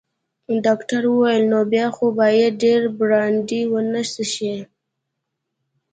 [0.65, 4.55] ډاکټر وویل: نو بیا خو باید ډیر برانډي ونه څښې.